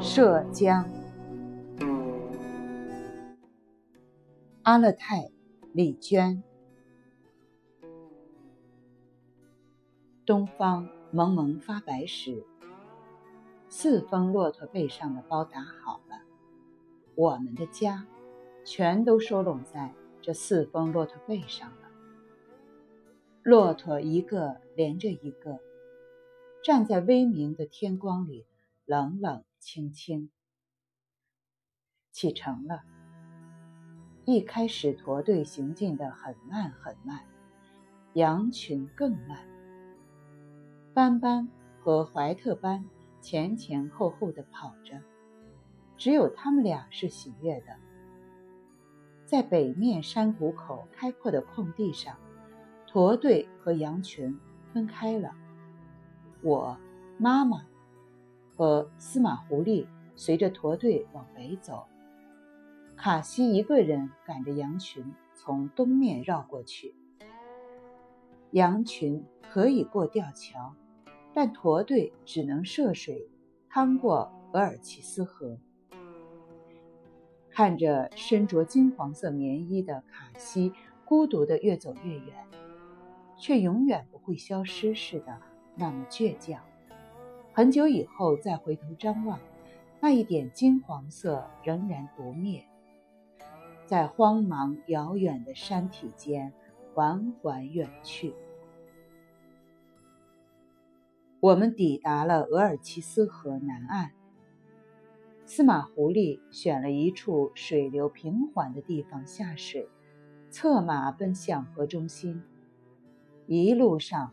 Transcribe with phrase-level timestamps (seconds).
[0.00, 0.88] 涉江，
[4.62, 5.30] 阿勒泰，
[5.72, 6.42] 李娟。
[10.24, 12.44] 东方蒙蒙发白时，
[13.68, 16.22] 四峰骆驼背上的包打好了，
[17.14, 18.06] 我们的家
[18.64, 21.85] 全都收拢在这四峰骆驼背上了。
[23.46, 25.60] 骆驼一个连着一个，
[26.64, 28.44] 站在微明的天光里，
[28.84, 29.44] 冷冷。
[29.60, 30.30] 清清
[32.10, 32.82] 启程了。
[34.24, 37.20] 一开始，驼队行进的很慢很慢，
[38.14, 39.46] 羊群更慢。
[40.92, 41.48] 斑斑
[41.80, 42.84] 和怀特班
[43.20, 45.00] 前前后后的跑着，
[45.96, 47.76] 只有他们俩是喜悦的。
[49.24, 52.16] 在北面山谷口开阔的空地上，
[52.96, 54.40] 驼队和羊群
[54.72, 55.34] 分开了。
[56.40, 56.78] 我，
[57.18, 57.66] 妈妈。
[58.56, 61.84] 和司马狐狸随着驼队往北走，
[62.96, 65.04] 卡西一个人赶着羊群
[65.34, 66.94] 从东面绕过去。
[68.52, 70.74] 羊群可以过吊桥，
[71.34, 73.28] 但驼队只能涉水
[73.68, 75.58] 趟过额尔齐斯河。
[77.50, 80.72] 看着身着金黄色棉衣的卡西
[81.04, 82.46] 孤独地越走越远，
[83.38, 85.38] 却永远不会消失似的
[85.74, 86.62] 那么倔强。
[87.52, 89.38] 很久以后再回头张望，
[90.00, 92.64] 那一点金黄色仍然不灭，
[93.86, 96.52] 在荒茫遥远的山体间
[96.94, 98.34] 缓缓远去。
[101.40, 104.12] 我们抵达了额尔齐斯河南岸。
[105.44, 109.88] 司马狐狸选了一处水流平缓的地方下水，
[110.50, 112.42] 策马奔向河中心。
[113.46, 114.32] 一路上，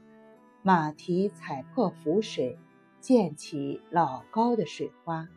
[0.61, 2.57] 马蹄踩破浮水。
[2.99, 5.27] 溅起老高的水花，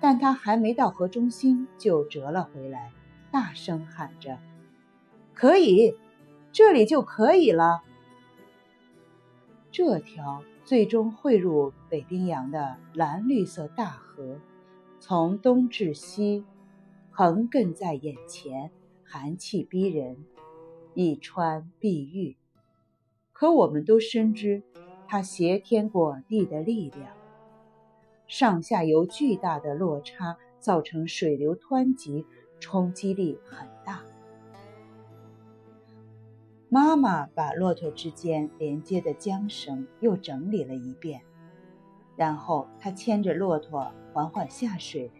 [0.00, 2.90] 但他还没到河中心就折了回来，
[3.30, 4.38] 大声喊着
[5.34, 5.94] ：“可以，
[6.50, 7.82] 这里就可以了。”
[9.70, 14.40] 这条最终汇入北冰洋的蓝绿色大河，
[14.98, 16.46] 从东至西，
[17.10, 18.70] 横亘在眼前，
[19.04, 20.16] 寒气逼人，
[20.94, 22.36] 一川碧玉。
[23.32, 24.62] 可我们都深知。
[25.08, 27.14] 它挟天裹地的力量，
[28.26, 32.24] 上下游巨大的落差造成水流湍急，
[32.58, 34.02] 冲击力很大。
[36.70, 41.20] 妈妈把骆驼之间连接的缰绳又整理了一遍，
[42.16, 45.10] 然后她牵着骆驼缓缓下水，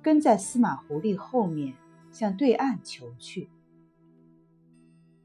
[0.00, 1.74] 跟在司马狐狸后面
[2.12, 3.48] 向对岸求去。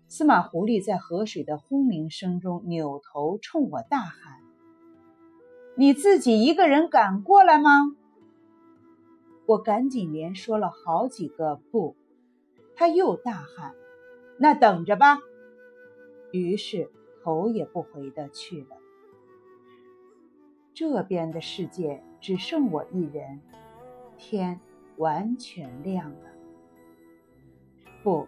[0.10, 4.40] 司马狐狸在河水的轰鸣声中扭头冲我大喊
[5.78, 7.70] ：“你自己一个人敢过来吗？”
[9.46, 11.96] 我赶紧连说了好几个“不”，
[12.76, 13.76] 他又大喊
[14.40, 15.20] ：“那等着吧！”
[16.34, 16.90] 于是
[17.24, 18.78] 头也不回的去了。
[20.74, 23.42] 这边的世界只剩我一人，
[24.18, 24.60] 天
[24.98, 26.32] 完全亮了。
[28.04, 28.28] 不。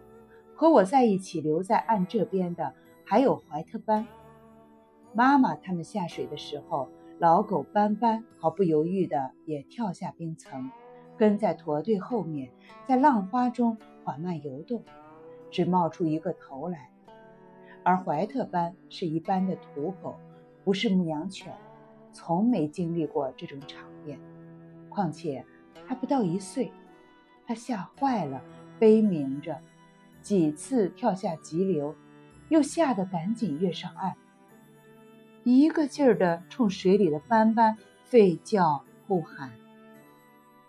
[0.62, 2.72] 和我在一起留在岸这边的
[3.04, 4.06] 还有怀特班。
[5.12, 10.70] 妈妈他们下水的时候，老狗斑斑毫不犹豫地也跳下冰层，
[11.18, 12.48] 跟在驼队后面，
[12.86, 14.84] 在浪花中缓慢游动，
[15.50, 16.92] 只冒出一个头来。
[17.82, 20.14] 而怀特班是一般的土狗，
[20.62, 21.52] 不是牧羊犬，
[22.12, 24.16] 从没经历过这种场面。
[24.88, 25.44] 况且
[25.84, 26.70] 还不到一岁，
[27.48, 28.40] 他吓坏了，
[28.78, 29.58] 悲鸣着。
[30.22, 31.94] 几次跳下急流，
[32.48, 34.14] 又吓得赶紧跃上岸，
[35.42, 37.76] 一个劲儿地冲水里的斑斑
[38.08, 39.50] 吠叫呼喊。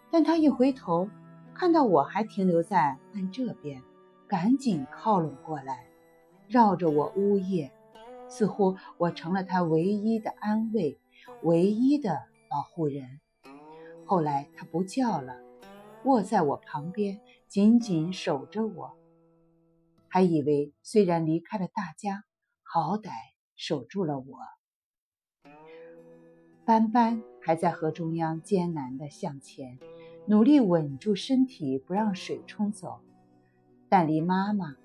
[0.09, 1.07] 但他一回头，
[1.53, 3.81] 看到我还停留在岸这边，
[4.27, 5.85] 赶紧靠拢过来，
[6.47, 7.71] 绕着我呜咽，
[8.27, 10.99] 似乎我成了他唯一的安慰，
[11.43, 13.19] 唯一的保护人。
[14.05, 15.35] 后来他不叫了，
[16.03, 18.93] 卧在我旁边，紧紧守着我。
[20.13, 22.23] 还以为虽然离开了大家，
[22.61, 23.09] 好歹
[23.55, 24.37] 守住了我。
[26.65, 29.79] 斑斑还在河中央艰难地向前，
[30.27, 33.01] 努力稳住身体，不让水冲走。
[33.89, 34.75] 但离妈妈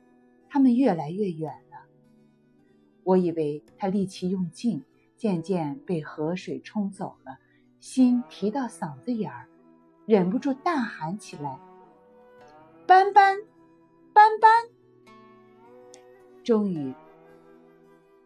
[0.48, 1.76] 他们越来越远了。
[3.04, 4.82] 我以为他力气用尽，
[5.14, 7.38] 渐渐被河水冲走了，
[7.80, 9.46] 心提到嗓子眼儿，
[10.06, 11.60] 忍不住大喊起来
[12.88, 13.36] ：“斑斑，
[14.14, 14.50] 斑斑！”
[16.48, 16.94] 终于，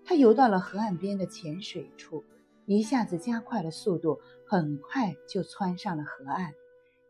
[0.04, 2.22] 他游到了河岸边的浅水处，
[2.66, 6.52] 一下子加快了速度，很快就窜上了河岸，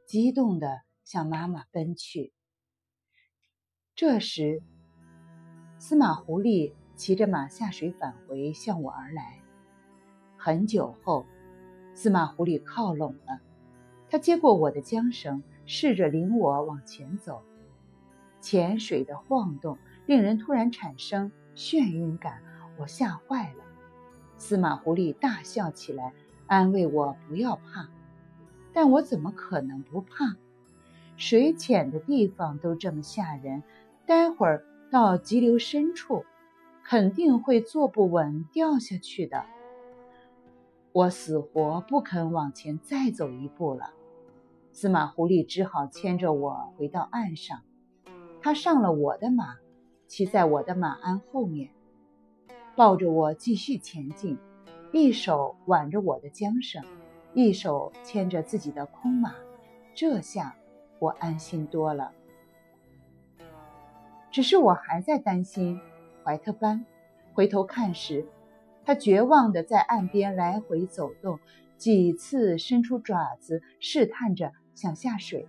[0.06, 2.32] 激动地向妈妈奔去。
[3.94, 4.62] 这时，
[5.78, 9.42] 司马狐狸骑着马下水返回，向我而来。
[10.38, 11.26] 很久后，
[11.92, 13.42] 司马狐狸靠拢了，
[14.08, 17.42] 他接过我的缰绳，试着领我往前走。
[18.40, 19.76] 浅水的晃动
[20.12, 22.42] 令人突然产生眩晕感，
[22.76, 23.64] 我吓坏了。
[24.36, 26.12] 司马狐狸大笑起来，
[26.46, 27.88] 安慰我不要怕。
[28.74, 30.36] 但我怎么可能不怕？
[31.16, 33.62] 水浅的地方都这么吓人，
[34.04, 36.26] 待会儿到急流深处，
[36.84, 39.46] 肯定会坐不稳掉下去的。
[40.92, 43.94] 我死活不肯往前再走一步了。
[44.72, 47.62] 司马狐狸只好牵着我回到岸上。
[48.42, 49.56] 他上了我的马，
[50.12, 51.70] 骑在我的马鞍后面，
[52.76, 54.36] 抱着我继续前进，
[54.92, 56.84] 一手挽着我的缰绳，
[57.32, 59.34] 一手牵着自己的空马。
[59.94, 60.54] 这下
[60.98, 62.12] 我安心多了。
[64.30, 65.80] 只是我还在担心
[66.22, 66.84] 怀特班。
[67.32, 68.26] 回头看时，
[68.84, 71.40] 他绝望地在岸边来回走动，
[71.78, 75.48] 几次伸出爪子试探着想下水，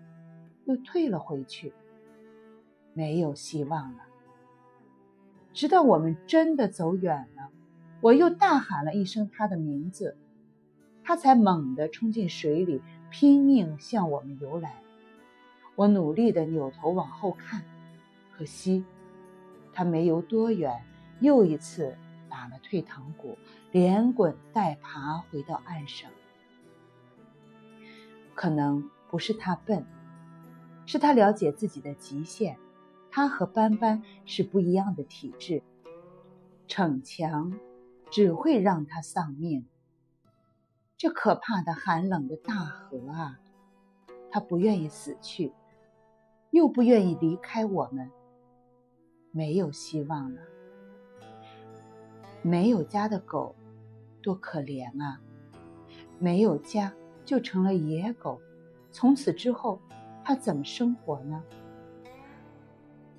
[0.63, 1.74] 又退了回去。
[2.94, 4.06] 没有希望了。
[5.54, 7.50] 直到我们真的走远了，
[8.02, 10.18] 我又大喊了一声他的名字，
[11.04, 14.82] 他才猛地冲进水里，拼命向我们游来。
[15.76, 17.64] 我努力地扭头往后看，
[18.32, 18.84] 可惜
[19.74, 20.84] 他没游多远，
[21.20, 21.96] 又一次
[22.30, 23.38] 打了退堂鼓，
[23.72, 26.10] 连滚带爬回到岸上。
[28.34, 29.86] 可能不是他笨，
[30.88, 32.58] 是他了解自己的极限。
[33.15, 35.62] 他和斑斑是不一样的体质，
[36.68, 37.54] 逞强
[38.10, 39.68] 只会让他丧命。
[40.98, 43.39] 这可怕的寒冷的大河啊，
[44.31, 45.54] 他不愿意死去，
[46.50, 48.10] 又不愿意离开我们。
[49.30, 50.42] 没有希望了。
[52.42, 53.54] 没有家的狗，
[54.24, 55.21] 多可怜啊！
[56.18, 56.92] 没有家
[57.24, 58.42] 就成了野狗，
[58.92, 59.80] 从此之后，
[60.24, 61.44] 它怎么生活呢？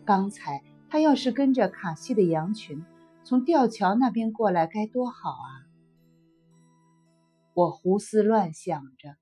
[0.05, 2.85] 刚才他要是跟着卡西的羊群
[3.25, 5.65] 从吊桥那边过来，该多好啊！
[7.55, 9.17] 我胡思乱想着，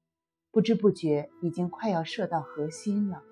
[0.51, 3.23] 不知不觉已经快要射到河心了。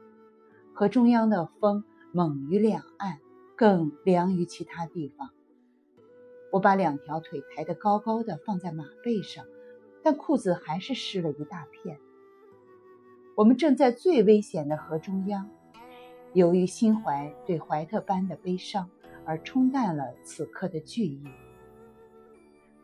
[0.74, 3.18] 河中央的风猛于两岸，
[3.56, 5.30] 更凉于其他地方。
[6.52, 9.44] 我把两条腿抬得高高的放在马背上，
[10.04, 11.98] 但裤子还是湿了一大片。
[13.36, 15.50] 我们正在最危险的河中央。
[16.32, 18.88] 由于心怀对怀特班的悲伤，
[19.24, 21.24] 而冲淡了此刻的惧意。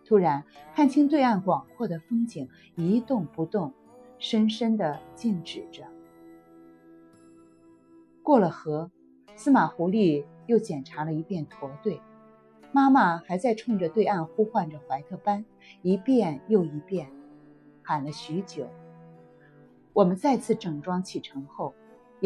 [0.04, 0.44] 突然
[0.74, 3.72] 看清对岸广阔的风景，一动不动，
[4.18, 5.84] 深深的静止着。
[8.22, 8.90] 过了河，
[9.36, 12.00] 司马狐狸又检查了一遍驼队，
[12.72, 15.44] 妈妈还在冲着对岸呼唤着怀特班，
[15.82, 17.08] 一遍又一遍，
[17.82, 18.68] 喊了许久。
[19.92, 21.72] 我们再次整装启程后。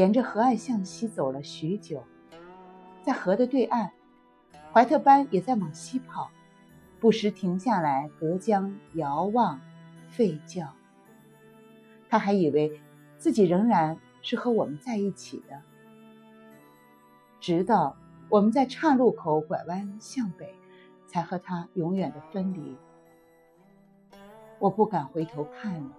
[0.01, 2.03] 沿着河岸向西走了许久，
[3.03, 3.91] 在河的对岸，
[4.73, 6.31] 怀特班也在往西跑，
[6.99, 9.61] 不时停下来隔江遥望，
[10.11, 10.73] 吠叫。
[12.09, 12.81] 他还以为
[13.19, 15.61] 自己仍然是和我们在一起的，
[17.39, 17.95] 直到
[18.31, 20.55] 我们在岔路口拐弯向北，
[21.07, 22.75] 才和他永远的分离。
[24.59, 25.91] 我不敢回头看了。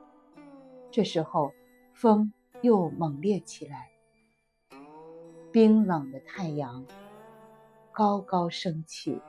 [0.90, 1.52] 这时候，
[1.94, 2.34] 风。
[2.62, 3.90] 又猛烈起来，
[5.52, 6.86] 冰冷的太阳
[7.92, 9.20] 高高升起。